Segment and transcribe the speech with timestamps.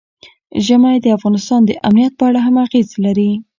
[0.65, 3.31] ژمی د افغانستان د امنیت په اړه هم اغېز لري.